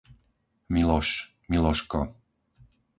Miloš, 0.73 1.09
Miloško 1.49 2.01